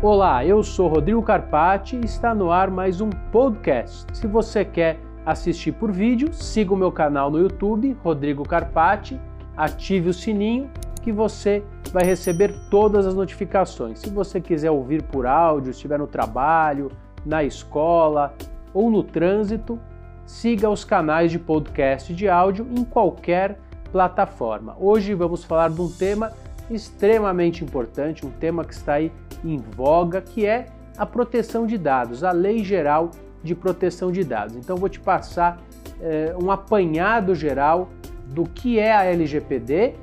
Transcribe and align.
Olá, 0.00 0.46
eu 0.46 0.62
sou 0.62 0.86
Rodrigo 0.86 1.20
Carpati 1.20 1.96
e 1.96 2.04
está 2.04 2.32
no 2.32 2.52
ar 2.52 2.70
mais 2.70 3.00
um 3.00 3.10
podcast. 3.10 4.06
Se 4.12 4.28
você 4.28 4.64
quer 4.64 4.96
assistir 5.26 5.72
por 5.72 5.90
vídeo, 5.90 6.32
siga 6.32 6.72
o 6.72 6.76
meu 6.76 6.92
canal 6.92 7.32
no 7.32 7.40
YouTube, 7.40 7.96
Rodrigo 8.04 8.44
Carpati, 8.44 9.20
ative 9.56 10.10
o 10.10 10.14
sininho 10.14 10.70
que 11.02 11.10
você 11.10 11.64
vai 11.92 12.04
receber 12.04 12.54
todas 12.70 13.08
as 13.08 13.14
notificações. 13.16 13.98
Se 13.98 14.08
você 14.08 14.40
quiser 14.40 14.70
ouvir 14.70 15.02
por 15.02 15.26
áudio, 15.26 15.72
estiver 15.72 15.98
no 15.98 16.06
trabalho, 16.06 16.92
na 17.26 17.42
escola 17.42 18.32
ou 18.72 18.92
no 18.92 19.02
trânsito, 19.02 19.80
siga 20.24 20.70
os 20.70 20.84
canais 20.84 21.32
de 21.32 21.40
podcast 21.40 22.14
de 22.14 22.28
áudio 22.28 22.68
em 22.70 22.84
qualquer 22.84 23.58
plataforma. 23.90 24.76
Hoje 24.78 25.12
vamos 25.12 25.42
falar 25.42 25.70
de 25.70 25.80
um 25.80 25.90
tema 25.90 26.30
extremamente 26.70 27.64
importante, 27.64 28.24
um 28.24 28.30
tema 28.30 28.64
que 28.64 28.74
está 28.74 28.92
aí 28.92 29.10
em 29.44 29.58
voga, 29.58 30.20
que 30.20 30.44
é 30.44 30.66
a 30.96 31.06
proteção 31.06 31.66
de 31.66 31.78
dados, 31.78 32.24
a 32.24 32.32
Lei 32.32 32.64
Geral 32.64 33.10
de 33.42 33.54
Proteção 33.54 34.10
de 34.10 34.24
Dados. 34.24 34.56
Então 34.56 34.76
vou 34.76 34.88
te 34.88 34.98
passar 34.98 35.60
é, 36.00 36.34
um 36.40 36.50
apanhado 36.50 37.34
geral 37.34 37.88
do 38.26 38.44
que 38.44 38.78
é 38.78 38.92
a 38.92 39.04
LGPD 39.04 39.94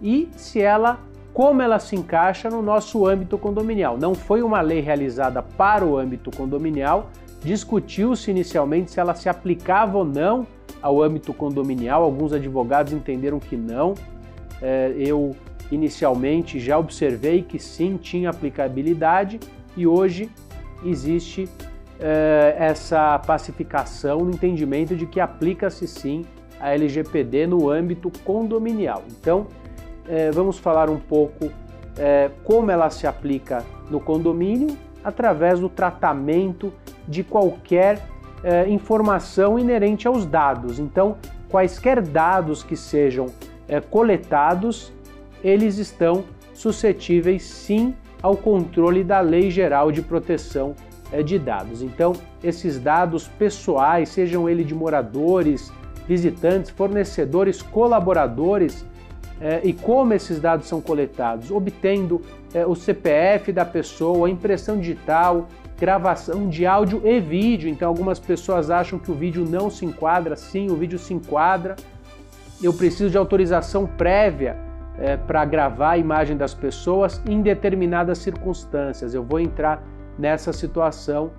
e 0.00 0.28
se 0.36 0.60
ela 0.60 0.98
como 1.32 1.60
ela 1.60 1.80
se 1.80 1.96
encaixa 1.96 2.48
no 2.48 2.62
nosso 2.62 3.04
âmbito 3.08 3.36
condominial. 3.36 3.98
Não 3.98 4.14
foi 4.14 4.40
uma 4.40 4.60
lei 4.60 4.80
realizada 4.80 5.42
para 5.42 5.84
o 5.84 5.98
âmbito 5.98 6.30
condominial, 6.30 7.10
discutiu-se 7.42 8.30
inicialmente 8.30 8.92
se 8.92 9.00
ela 9.00 9.16
se 9.16 9.28
aplicava 9.28 9.98
ou 9.98 10.04
não 10.04 10.46
ao 10.80 11.02
âmbito 11.02 11.34
condominial, 11.34 12.04
alguns 12.04 12.32
advogados 12.32 12.92
entenderam 12.92 13.40
que 13.40 13.56
não. 13.56 13.94
É, 14.62 14.92
eu 14.96 15.34
inicialmente 15.74 16.58
já 16.58 16.78
observei 16.78 17.42
que 17.42 17.58
sim 17.58 17.96
tinha 17.96 18.30
aplicabilidade 18.30 19.40
e 19.76 19.86
hoje 19.86 20.30
existe 20.84 21.48
é, 21.98 22.56
essa 22.58 23.18
pacificação 23.18 24.20
no 24.20 24.30
entendimento 24.30 24.96
de 24.96 25.06
que 25.06 25.20
aplica-se 25.20 25.86
sim 25.86 26.24
a 26.60 26.72
LGPD 26.72 27.46
no 27.46 27.70
âmbito 27.70 28.10
condominial. 28.24 29.02
Então, 29.10 29.46
é, 30.08 30.30
vamos 30.30 30.58
falar 30.58 30.88
um 30.90 30.98
pouco 30.98 31.50
é, 31.98 32.30
como 32.44 32.70
ela 32.70 32.90
se 32.90 33.06
aplica 33.06 33.64
no 33.90 34.00
condomínio 34.00 34.76
através 35.02 35.60
do 35.60 35.68
tratamento 35.68 36.72
de 37.06 37.22
qualquer 37.22 38.02
é, 38.42 38.68
informação 38.68 39.58
inerente 39.58 40.08
aos 40.08 40.26
dados. 40.26 40.78
Então, 40.78 41.16
quaisquer 41.48 42.02
dados 42.02 42.62
que 42.62 42.76
sejam 42.76 43.26
é, 43.68 43.80
coletados, 43.80 44.92
eles 45.44 45.76
estão 45.76 46.24
suscetíveis 46.54 47.42
sim 47.42 47.94
ao 48.22 48.34
controle 48.34 49.04
da 49.04 49.20
Lei 49.20 49.50
Geral 49.50 49.92
de 49.92 50.00
Proteção 50.00 50.74
é, 51.12 51.22
de 51.22 51.38
Dados. 51.38 51.82
Então, 51.82 52.14
esses 52.42 52.78
dados 52.78 53.28
pessoais, 53.28 54.08
sejam 54.08 54.48
eles 54.48 54.66
de 54.66 54.74
moradores, 54.74 55.70
visitantes, 56.08 56.70
fornecedores, 56.70 57.60
colaboradores, 57.60 58.86
é, 59.38 59.60
e 59.62 59.74
como 59.74 60.14
esses 60.14 60.40
dados 60.40 60.66
são 60.66 60.80
coletados, 60.80 61.50
obtendo 61.50 62.22
é, 62.54 62.64
o 62.64 62.74
CPF 62.74 63.52
da 63.52 63.64
pessoa, 63.64 64.30
impressão 64.30 64.78
digital, 64.78 65.48
gravação 65.78 66.48
de 66.48 66.64
áudio 66.64 67.02
e 67.04 67.20
vídeo. 67.20 67.68
Então, 67.68 67.88
algumas 67.88 68.18
pessoas 68.18 68.70
acham 68.70 68.98
que 68.98 69.10
o 69.10 69.14
vídeo 69.14 69.44
não 69.44 69.68
se 69.68 69.84
enquadra. 69.84 70.34
Sim, 70.36 70.70
o 70.70 70.76
vídeo 70.76 70.98
se 70.98 71.12
enquadra. 71.12 71.76
Eu 72.62 72.72
preciso 72.72 73.10
de 73.10 73.18
autorização 73.18 73.86
prévia 73.86 74.56
é, 74.98 75.16
para 75.16 75.44
gravar 75.44 75.90
a 75.90 75.98
imagem 75.98 76.36
das 76.36 76.54
pessoas 76.54 77.22
em 77.28 77.42
determinadas 77.42 78.18
circunstâncias. 78.18 79.14
Eu 79.14 79.22
vou 79.22 79.40
entrar 79.40 79.82
nessa 80.18 80.52
situação 80.52 81.30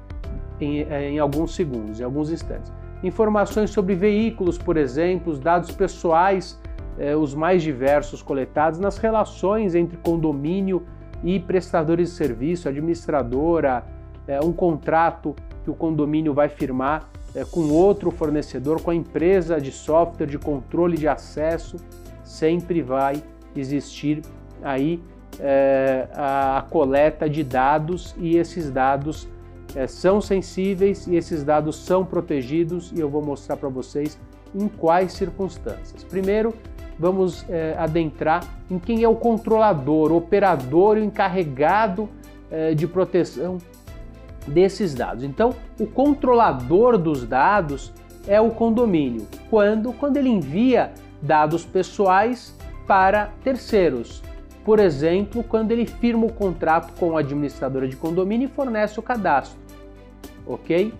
em, 0.59 0.81
é, 0.81 1.09
em 1.09 1.19
alguns 1.19 1.55
segundos, 1.55 1.99
em 1.99 2.03
alguns 2.03 2.31
instantes. 2.31 2.71
Informações 3.03 3.69
sobre 3.69 3.95
veículos, 3.95 4.57
por 4.57 4.77
exemplo, 4.77 5.31
os 5.31 5.39
dados 5.39 5.71
pessoais 5.71 6.59
eh, 6.97 7.15
os 7.15 7.35
mais 7.35 7.61
diversos 7.61 8.21
coletados 8.21 8.79
nas 8.79 8.97
relações 8.97 9.75
entre 9.75 9.97
condomínio 9.97 10.83
e 11.23 11.39
prestadores 11.39 12.09
de 12.09 12.15
serviço, 12.15 12.69
administradora, 12.69 13.83
eh, 14.27 14.39
um 14.41 14.53
contrato 14.53 15.35
que 15.63 15.69
o 15.69 15.75
condomínio 15.75 16.33
vai 16.33 16.47
firmar 16.47 17.09
eh, 17.35 17.43
com 17.51 17.69
outro 17.69 18.11
fornecedor, 18.11 18.81
com 18.81 18.91
a 18.91 18.95
empresa 18.95 19.59
de 19.59 19.71
software 19.71 20.27
de 20.27 20.39
controle 20.39 20.97
de 20.97 21.07
acesso, 21.07 21.75
sempre 22.23 22.81
vai 22.81 23.21
existir 23.55 24.21
aí 24.63 25.01
a, 26.13 26.59
a 26.59 26.61
coleta 26.61 27.29
de 27.29 27.43
dados 27.43 28.15
e 28.17 28.37
esses 28.37 28.71
dados 28.71 29.27
são 29.89 30.21
sensíveis 30.21 31.07
e 31.07 31.15
esses 31.15 31.43
dados 31.43 31.75
são 31.75 32.05
protegidos 32.05 32.93
e 32.95 32.99
eu 32.99 33.09
vou 33.09 33.21
mostrar 33.21 33.57
para 33.57 33.67
vocês 33.67 34.17
em 34.53 34.67
quais 34.67 35.11
circunstâncias. 35.11 36.03
Primeiro, 36.03 36.53
vamos 36.97 37.45
é, 37.49 37.75
adentrar 37.77 38.43
em 38.71 38.79
quem 38.79 39.03
é 39.03 39.09
o 39.09 39.15
controlador, 39.15 40.11
operador 40.11 40.97
encarregado 40.97 42.09
é, 42.49 42.73
de 42.73 42.87
proteção 42.87 43.57
desses 44.47 44.93
dados. 44.93 45.23
Então, 45.23 45.53
o 45.79 45.85
controlador 45.85 46.97
dos 46.97 47.25
dados 47.25 47.91
é 48.27 48.39
o 48.39 48.49
condomínio. 48.49 49.27
Quando? 49.49 49.91
Quando 49.93 50.17
ele 50.17 50.29
envia 50.29 50.91
dados 51.21 51.65
pessoais 51.65 52.55
para 52.87 53.31
terceiros. 53.43 54.21
Por 54.63 54.79
exemplo, 54.79 55.43
quando 55.43 55.71
ele 55.71 55.85
firma 55.85 56.25
o 56.25 56.33
contrato 56.33 56.93
com 56.99 57.15
a 57.15 57.19
administradora 57.19 57.87
de 57.87 57.95
condomínio 57.95 58.47
e 58.47 58.51
fornece 58.51 58.99
o 58.99 59.03
cadastro. 59.03 59.57
Ok? 60.45 60.93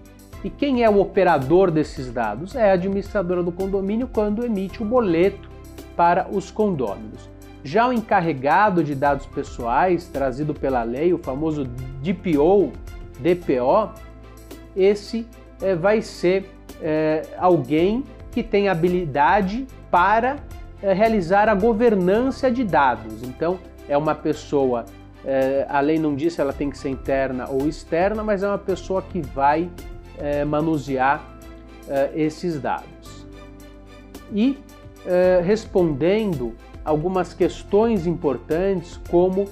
E 0.43 0.49
quem 0.49 0.83
é 0.83 0.89
o 0.89 0.99
operador 0.99 1.71
desses 1.71 2.11
dados? 2.11 2.55
É 2.55 2.69
a 2.69 2.73
administradora 2.73 3.41
do 3.41 3.51
condomínio 3.51 4.07
quando 4.07 4.45
emite 4.45 4.83
o 4.83 4.85
boleto 4.85 5.49
para 5.95 6.27
os 6.29 6.51
condôminos. 6.51 7.29
Já 7.63 7.87
o 7.87 7.93
encarregado 7.93 8.83
de 8.83 8.93
dados 8.93 9.25
pessoais, 9.25 10.07
trazido 10.07 10.53
pela 10.53 10.83
lei, 10.83 11.11
o 11.13 11.17
famoso 11.17 11.63
DPO, 11.63 12.71
DPO, 13.19 13.91
esse 14.75 15.25
é, 15.59 15.73
vai 15.73 16.03
ser 16.03 16.51
é, 16.79 17.23
alguém 17.39 18.03
que 18.31 18.43
tem 18.43 18.67
habilidade 18.67 19.65
para 19.89 20.35
realizar 20.81 21.49
a 21.49 21.55
governança 21.55 22.51
de 22.51 22.63
dados. 22.63 23.23
Então, 23.23 23.59
é 23.87 23.97
uma 23.97 24.15
pessoa, 24.15 24.85
a 25.67 25.79
lei 25.79 25.97
não 25.99 26.15
diz 26.15 26.33
se 26.33 26.41
ela 26.41 26.53
tem 26.53 26.69
que 26.69 26.77
ser 26.77 26.89
interna 26.89 27.47
ou 27.49 27.67
externa, 27.67 28.23
mas 28.23 28.43
é 28.43 28.47
uma 28.47 28.57
pessoa 28.57 29.01
que 29.01 29.21
vai 29.21 29.69
manusear 30.47 31.23
esses 32.13 32.59
dados. 32.59 33.25
E 34.31 34.57
respondendo 35.43 36.53
algumas 36.83 37.33
questões 37.33 38.05
importantes, 38.07 38.99
como 39.09 39.47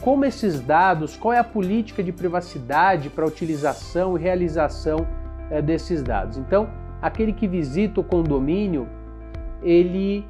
como 0.00 0.24
esses 0.24 0.60
dados, 0.60 1.16
qual 1.16 1.32
é 1.32 1.38
a 1.38 1.44
política 1.44 2.02
de 2.02 2.12
privacidade 2.12 3.08
para 3.08 3.24
utilização 3.24 4.16
e 4.16 4.20
realização 4.20 5.06
desses 5.64 6.02
dados. 6.02 6.38
Então, 6.38 6.68
aquele 7.00 7.32
que 7.32 7.46
visita 7.46 8.00
o 8.00 8.04
condomínio, 8.04 8.88
ele 9.62 10.24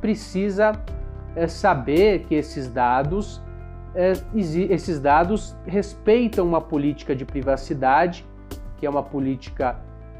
precisa 0.00 0.72
saber 1.48 2.20
que 2.20 2.34
esses 2.34 2.68
dados 2.68 3.42
esses 4.70 5.00
dados 5.00 5.56
respeitam 5.66 6.46
uma 6.46 6.60
política 6.60 7.16
de 7.16 7.24
privacidade, 7.24 8.26
que 8.76 8.84
é 8.84 8.90
uma 8.90 9.02
política 9.02 9.76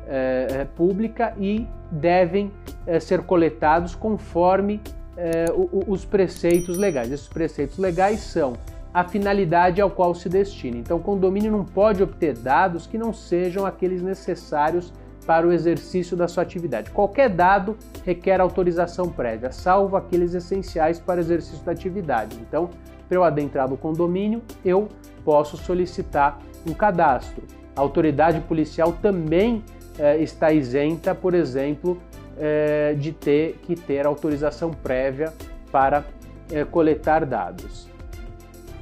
é, 0.06 0.66
pública 0.76 1.34
e 1.38 1.66
devem 1.90 2.50
é, 2.86 2.98
ser 3.00 3.22
coletados 3.22 3.94
conforme 3.94 4.80
é, 5.16 5.46
os 5.86 6.04
preceitos 6.04 6.76
legais. 6.76 7.10
Esses 7.10 7.28
preceitos 7.28 7.78
legais 7.78 8.20
são 8.20 8.54
a 8.92 9.04
finalidade 9.04 9.80
ao 9.80 9.90
qual 9.90 10.14
se 10.14 10.28
destina. 10.28 10.78
Então, 10.78 10.96
o 10.96 11.00
condomínio 11.00 11.52
não 11.52 11.64
pode 11.64 12.02
obter 12.02 12.34
dados 12.34 12.86
que 12.86 12.96
não 12.96 13.12
sejam 13.12 13.66
aqueles 13.66 14.02
necessários 14.02 14.92
para 15.26 15.46
o 15.46 15.52
exercício 15.52 16.16
da 16.16 16.28
sua 16.28 16.44
atividade. 16.44 16.90
Qualquer 16.90 17.28
dado 17.28 17.76
requer 18.04 18.40
autorização 18.40 19.08
prévia, 19.08 19.50
salvo 19.50 19.96
aqueles 19.96 20.32
essenciais 20.34 21.00
para 21.00 21.16
o 21.16 21.20
exercício 21.20 21.64
da 21.64 21.72
atividade. 21.72 22.38
Então, 22.40 22.70
para 23.08 23.18
eu 23.18 23.24
adentrar 23.24 23.68
no 23.68 23.76
condomínio, 23.76 24.40
eu 24.64 24.88
posso 25.24 25.56
solicitar 25.56 26.38
um 26.66 26.72
cadastro. 26.72 27.42
A 27.74 27.80
autoridade 27.80 28.40
policial 28.40 28.92
também 29.02 29.64
é, 29.98 30.16
está 30.22 30.52
isenta, 30.52 31.14
por 31.14 31.34
exemplo, 31.34 32.00
é, 32.38 32.94
de 32.94 33.12
ter 33.12 33.58
que 33.62 33.74
ter 33.74 34.06
autorização 34.06 34.70
prévia 34.70 35.32
para 35.72 36.04
é, 36.52 36.64
coletar 36.64 37.24
dados. 37.24 37.88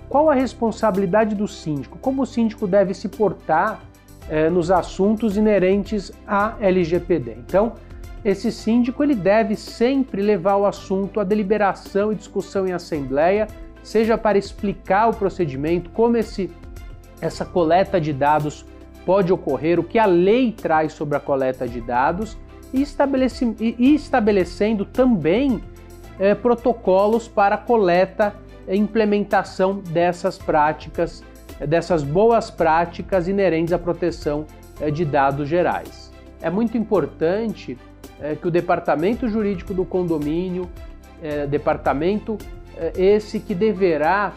Qual 0.09 0.31
a 0.31 0.35
responsabilidade 0.35 1.35
do 1.35 1.49
síndico? 1.49 1.99
Como 1.99 2.23
o 2.23 2.27
síndico 2.27 2.67
deve 2.67 2.95
se 2.95 3.09
portar 3.09 3.81
é, 4.29 4.49
nos 4.49 4.71
assuntos 4.71 5.37
inerentes 5.37 6.13
à 6.27 6.57
LGPD? 6.61 7.37
Então, 7.39 7.75
esse 8.25 8.51
síndico 8.51 9.03
ele 9.03 9.15
deve 9.15 9.55
sempre 9.55 10.23
levar 10.23 10.57
o 10.57 10.65
assunto 10.65 11.21
à 11.21 11.25
deliberação 11.25 12.11
e 12.11 12.15
discussão 12.15 12.67
em 12.67 12.73
assembleia, 12.73 13.47
seja 13.83 14.17
para 14.17 14.39
explicar 14.39 15.11
o 15.11 15.15
procedimento, 15.15 15.91
como 15.91 16.17
esse, 16.17 16.51
essa 17.21 17.45
coleta 17.45 18.01
de 18.01 18.13
dados 18.13 18.65
pode 19.05 19.31
ocorrer, 19.31 19.79
o 19.79 19.85
que 19.85 19.99
a 19.99 20.07
lei 20.07 20.53
traz 20.53 20.95
sobre 20.95 21.17
a 21.19 21.21
coleta 21.21 21.69
de 21.69 21.83
dados 21.83 22.39
e, 22.73 22.81
estabelece, 22.81 23.55
e 23.61 23.95
estabelecendo 23.95 24.87
também 24.87 25.63
é, 26.19 26.35
protocolos 26.35 27.29
para 27.29 27.57
a 27.57 27.59
coleta 27.59 28.35
e 28.67 28.77
implementação 28.77 29.81
dessas 29.81 30.39
práticas, 30.39 31.23
dessas 31.61 32.03
boas 32.03 32.51
práticas 32.51 33.29
inerentes 33.29 33.73
à 33.73 33.79
proteção 33.79 34.47
é, 34.81 34.91
de 34.91 35.05
dados 35.05 35.49
gerais. 35.49 36.13
É 36.41 36.51
muito 36.51 36.77
importante 36.77 37.79
é, 38.21 38.35
que 38.35 38.47
o 38.47 38.51
departamento 38.51 39.29
jurídico 39.29 39.73
do 39.73 39.85
condomínio, 39.85 40.69
é, 41.23 41.47
departamento 41.47 42.37
é, 42.77 42.93
esse 42.97 43.41
que 43.41 43.55
deverá 43.55 44.33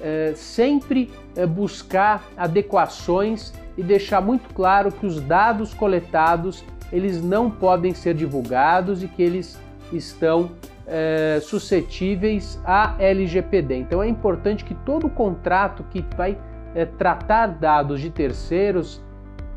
é, 0.00 0.32
sempre 0.36 1.10
buscar 1.50 2.24
adequações 2.36 3.52
e 3.76 3.82
deixar 3.82 4.20
muito 4.20 4.52
claro 4.52 4.90
que 4.90 5.06
os 5.06 5.20
dados 5.20 5.72
coletados 5.72 6.64
eles 6.92 7.22
não 7.22 7.50
podem 7.50 7.94
ser 7.94 8.14
divulgados 8.14 9.02
e 9.02 9.08
que 9.08 9.22
eles 9.22 9.58
estão 9.92 10.50
é, 10.86 11.38
suscetíveis 11.42 12.58
à 12.64 12.94
LGPD. 12.98 13.76
Então 13.76 14.02
é 14.02 14.08
importante 14.08 14.64
que 14.64 14.74
todo 14.74 15.08
contrato 15.08 15.84
que 15.90 16.04
vai 16.16 16.36
é, 16.74 16.84
tratar 16.84 17.48
dados 17.48 18.00
de 18.00 18.10
terceiros 18.10 19.02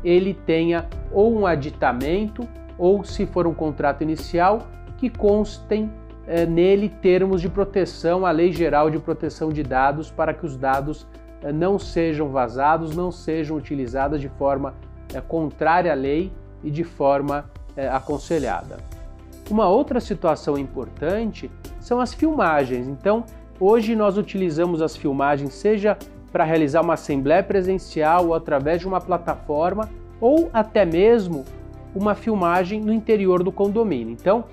ele 0.04 0.34
tenha 0.34 0.88
ou 1.12 1.32
um 1.32 1.46
aditamento 1.46 2.48
ou, 2.78 3.04
se 3.04 3.26
for 3.26 3.46
um 3.46 3.54
contrato 3.54 4.02
inicial, 4.02 4.66
que 4.98 5.08
constem 5.08 5.90
é, 6.26 6.46
nele 6.46 6.88
termos 6.88 7.40
de 7.40 7.48
proteção, 7.48 8.24
a 8.24 8.30
Lei 8.30 8.52
Geral 8.52 8.90
de 8.90 8.98
Proteção 8.98 9.50
de 9.52 9.62
Dados, 9.62 10.10
para 10.10 10.32
que 10.32 10.44
os 10.44 10.56
dados 10.56 11.06
é, 11.42 11.52
não 11.52 11.78
sejam 11.78 12.28
vazados, 12.30 12.96
não 12.96 13.10
sejam 13.10 13.56
utilizados 13.56 14.20
de 14.20 14.28
forma 14.28 14.74
é, 15.14 15.20
contrária 15.20 15.92
à 15.92 15.94
lei 15.94 16.32
e 16.62 16.70
de 16.70 16.84
forma 16.84 17.44
é, 17.76 17.88
aconselhada. 17.88 18.78
Uma 19.50 19.68
outra 19.68 20.00
situação 20.00 20.56
importante 20.56 21.50
são 21.80 22.00
as 22.00 22.14
filmagens. 22.14 22.86
Então, 22.86 23.24
hoje 23.58 23.94
nós 23.94 24.16
utilizamos 24.16 24.80
as 24.80 24.96
filmagens 24.96 25.52
seja 25.52 25.98
para 26.32 26.44
realizar 26.44 26.80
uma 26.80 26.94
assembleia 26.94 27.42
presencial 27.42 28.28
ou 28.28 28.34
através 28.34 28.80
de 28.80 28.88
uma 28.88 29.00
plataforma 29.00 29.88
ou 30.20 30.48
até 30.52 30.84
mesmo 30.84 31.44
uma 31.94 32.14
filmagem 32.14 32.80
no 32.80 32.92
interior 32.92 33.42
do 33.42 33.52
condomínio. 33.52 34.12
Então, 34.12 34.44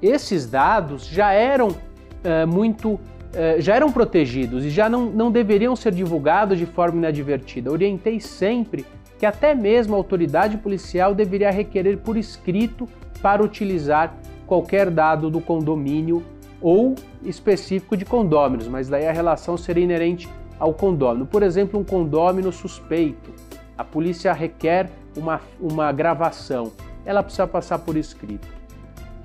esses 0.00 0.46
dados 0.46 1.04
já 1.06 1.32
eram 1.32 1.74
é, 2.22 2.46
muito 2.46 3.00
é, 3.32 3.60
já 3.60 3.76
eram 3.76 3.92
protegidos 3.92 4.64
e 4.64 4.70
já 4.70 4.88
não, 4.88 5.06
não 5.06 5.30
deveriam 5.30 5.76
ser 5.76 5.92
divulgados 5.92 6.58
de 6.58 6.66
forma 6.66 6.98
inadvertida. 6.98 7.70
Orientei 7.70 8.18
sempre 8.20 8.84
que 9.18 9.26
até 9.26 9.54
mesmo 9.54 9.94
a 9.94 9.98
autoridade 9.98 10.56
policial 10.56 11.14
deveria 11.14 11.50
requerer 11.50 11.98
por 11.98 12.16
escrito 12.16 12.88
para 13.22 13.42
utilizar 13.42 14.14
qualquer 14.46 14.90
dado 14.90 15.30
do 15.30 15.40
condomínio 15.40 16.24
ou 16.60 16.94
específico 17.22 17.96
de 17.96 18.04
condôminos, 18.04 18.66
mas 18.66 18.88
daí 18.88 19.06
a 19.06 19.12
relação 19.12 19.56
seria 19.56 19.84
inerente 19.84 20.28
ao 20.60 20.72
condômino. 20.72 21.26
Por 21.26 21.42
exemplo, 21.42 21.80
um 21.80 21.84
condômino 21.84 22.52
suspeito. 22.52 23.32
A 23.76 23.82
polícia 23.82 24.32
requer 24.32 24.90
uma, 25.16 25.40
uma 25.58 25.90
gravação, 25.90 26.70
ela 27.04 27.22
precisa 27.22 27.46
passar 27.46 27.80
por 27.80 27.96
escrito. 27.96 28.46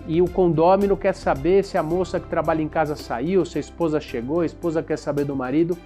E 0.07 0.21
o 0.21 0.29
condômino 0.29 0.97
quer 0.97 1.13
saber 1.13 1.63
se 1.63 1.77
a 1.77 1.83
moça 1.83 2.19
que 2.19 2.27
trabalha 2.27 2.61
em 2.61 2.67
casa 2.67 2.95
saiu, 2.95 3.45
se 3.45 3.57
a 3.57 3.61
esposa 3.61 3.99
chegou, 3.99 4.39
a 4.39 4.45
esposa 4.45 4.81
quer 4.81 4.97
saber 4.97 5.25
do 5.25 5.35
marido 5.35 5.77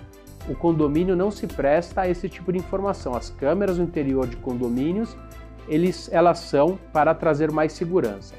o 0.50 0.56
condomínio 0.56 1.16
não 1.16 1.30
se 1.30 1.46
presta 1.46 2.01
a 2.01 2.10
esse 2.10 2.28
tipo 2.28 2.51
de 2.51 2.57
informação. 2.57 3.16
As 3.16 3.30
câmeras 3.30 3.78
no 3.78 3.84
interior 3.84 4.28
de 4.28 4.36
condomínios, 4.38 5.16
eles, 5.68 6.10
elas 6.12 6.40
são 6.40 6.80
para 6.92 7.13
trazer 7.13 7.51
mais 7.51 7.74
segurança. 7.74 8.34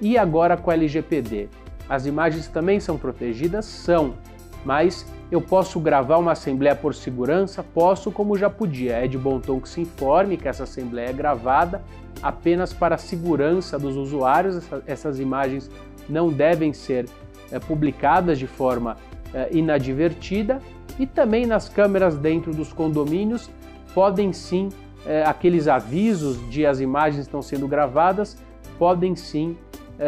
E 0.00 0.16
agora 0.16 0.56
com 0.56 0.70
a 0.70 0.74
LGPD? 0.74 1.48
As 1.88 2.06
imagens 2.06 2.48
também 2.48 2.80
são 2.80 2.96
protegidas? 2.96 3.66
São, 3.66 4.14
mas 4.64 5.06
eu 5.30 5.40
posso 5.40 5.80
gravar 5.80 6.18
uma 6.18 6.32
assembleia 6.32 6.76
por 6.76 6.94
segurança? 6.94 7.62
Posso, 7.62 8.12
como 8.12 8.36
já 8.36 8.50
podia. 8.50 8.96
É 8.96 9.08
de 9.08 9.18
bom 9.18 9.40
tom 9.40 9.60
que 9.60 9.68
se 9.68 9.80
informe 9.80 10.36
que 10.36 10.48
essa 10.48 10.64
assembleia 10.64 11.10
é 11.10 11.12
gravada 11.12 11.82
apenas 12.22 12.72
para 12.72 12.94
a 12.94 12.98
segurança 12.98 13.78
dos 13.78 13.96
usuários. 13.96 14.62
Essas 14.86 15.18
imagens 15.18 15.70
não 16.08 16.28
devem 16.28 16.72
ser 16.72 17.08
é, 17.50 17.58
publicadas 17.58 18.38
de 18.38 18.46
forma 18.46 18.96
é, 19.34 19.48
inadvertida 19.52 20.60
e 20.98 21.06
também 21.06 21.46
nas 21.46 21.68
câmeras 21.68 22.16
dentro 22.16 22.52
dos 22.54 22.72
condomínios 22.72 23.50
podem 23.94 24.32
sim, 24.32 24.70
é, 25.06 25.22
aqueles 25.24 25.68
avisos 25.68 26.38
de 26.50 26.64
as 26.66 26.80
imagens 26.80 27.22
estão 27.22 27.42
sendo 27.42 27.68
gravadas, 27.68 28.36
podem 28.78 29.14
sim 29.14 29.56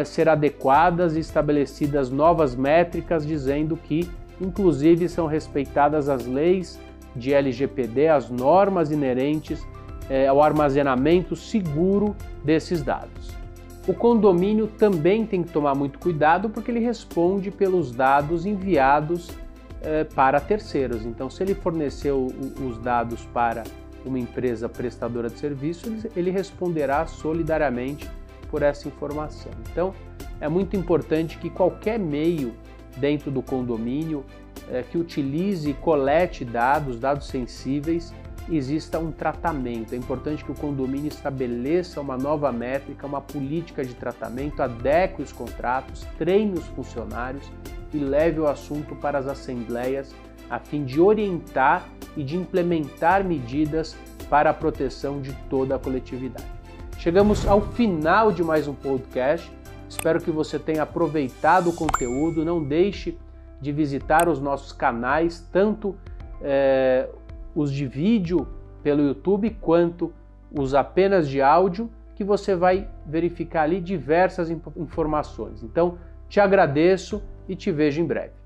ser 0.06 0.28
adequadas 0.28 1.14
e 1.14 1.20
estabelecidas 1.20 2.10
novas 2.10 2.56
métricas 2.56 3.24
dizendo 3.24 3.76
que, 3.76 4.10
inclusive, 4.44 5.08
são 5.08 5.26
respeitadas 5.26 6.08
as 6.08 6.26
leis 6.26 6.81
de 7.17 7.32
LGPD, 7.32 8.08
as 8.08 8.31
normas 8.31 8.91
inerentes 8.91 9.64
é, 10.08 10.26
ao 10.26 10.43
armazenamento 10.43 11.35
seguro 11.35 12.14
desses 12.44 12.82
dados. 12.82 13.32
O 13.87 13.93
condomínio 13.93 14.67
também 14.67 15.26
tem 15.26 15.43
que 15.43 15.52
tomar 15.52 15.75
muito 15.75 15.99
cuidado 15.99 16.49
porque 16.49 16.70
ele 16.70 16.81
responde 16.81 17.50
pelos 17.50 17.93
dados 17.93 18.46
enviados 18.46 19.31
eh, 19.82 20.05
para 20.05 20.41
terceiros. 20.41 21.05
Então, 21.05 21.29
se 21.29 21.43
ele 21.43 21.55
forneceu 21.55 22.29
os 22.67 22.79
dados 22.79 23.26
para 23.26 23.62
uma 24.02 24.19
empresa 24.19 24.67
prestadora 24.67 25.29
de 25.29 25.38
serviço, 25.38 25.94
ele 26.17 26.31
responderá 26.31 27.06
solidariamente 27.06 28.08
por 28.50 28.62
essa 28.62 28.88
informação. 28.88 29.52
Então, 29.70 29.94
é 30.41 30.49
muito 30.49 30.75
importante 30.75 31.37
que 31.37 31.50
qualquer 31.50 31.99
meio 31.99 32.55
dentro 32.96 33.31
do 33.31 33.43
condomínio 33.43 34.25
é, 34.70 34.82
que 34.82 34.96
utilize 34.96 35.69
e 35.69 35.75
colete 35.75 36.44
dados, 36.44 36.99
dados 36.99 37.26
sensíveis, 37.26 38.12
exista 38.49 38.99
um 38.99 39.11
tratamento. 39.11 39.94
É 39.94 39.96
importante 39.96 40.44
que 40.44 40.52
o 40.52 40.55
condomínio 40.55 41.08
estabeleça 41.08 42.00
uma 42.00 42.17
nova 42.17 42.52
métrica, 42.52 43.06
uma 43.06 43.20
política 43.20 43.85
de 43.85 43.94
tratamento, 43.94 44.62
adeque 44.62 45.23
os 45.23 45.32
contratos, 45.32 46.06
treine 46.19 46.58
os 46.58 46.67
funcionários 46.69 47.51
e 47.93 47.98
leve 47.98 48.41
o 48.41 48.46
assunto 48.46 48.94
para 48.96 49.19
as 49.19 49.27
assembleias 49.27 50.15
a 50.51 50.58
fim 50.58 50.84
de 50.84 51.01
orientar 51.01 51.89
e 52.17 52.22
de 52.22 52.36
implementar 52.36 53.24
medidas 53.24 53.96
para 54.29 54.51
a 54.51 54.55
proteção 54.55 55.20
de 55.20 55.32
toda 55.48 55.77
a 55.77 55.79
coletividade. 55.79 56.46
Chegamos 56.98 57.46
ao 57.46 57.60
final 57.60 58.31
de 58.31 58.43
mais 58.43 58.69
um 58.69 58.74
podcast. 58.74 59.51
Espero 59.94 60.20
que 60.20 60.31
você 60.31 60.58
tenha 60.58 60.82
aproveitado 60.82 61.70
o 61.70 61.72
conteúdo. 61.72 62.44
Não 62.44 62.63
deixe 62.63 63.17
de 63.60 63.70
visitar 63.70 64.29
os 64.29 64.41
nossos 64.41 64.72
canais, 64.72 65.48
tanto 65.53 65.96
é, 66.43 67.08
os 67.55 67.72
de 67.72 67.86
vídeo 67.86 68.46
pelo 68.82 69.03
YouTube 69.03 69.56
quanto 69.60 70.13
os 70.51 70.74
apenas 70.74 71.29
de 71.29 71.41
áudio, 71.41 71.89
que 72.17 72.24
você 72.24 72.56
vai 72.56 72.89
verificar 73.06 73.63
ali 73.63 73.81
diversas 73.81 74.51
informações. 74.51 75.63
Então, 75.63 75.96
te 76.29 76.41
agradeço 76.41 77.22
e 77.48 77.55
te 77.55 77.70
vejo 77.70 78.01
em 78.01 78.05
breve. 78.05 78.44